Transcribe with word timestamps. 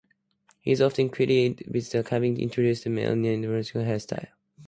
He 0.61 0.71
is 0.71 0.81
often 0.81 1.09
credited 1.09 1.71
with 1.71 1.91
having 2.09 2.39
introduced 2.39 2.85
the 2.85 2.89
male 2.89 3.13
Neoclassical 3.13 3.85
hairstyle. 3.85 4.29